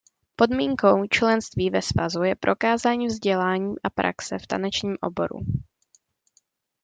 [0.35, 5.39] Podmínkou členství ve svazu je prokázání vzdělání a praxe v tanečním oboru.